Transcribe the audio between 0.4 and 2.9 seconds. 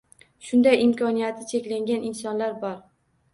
Shunday imkoniyati cheklangan insonlar bor.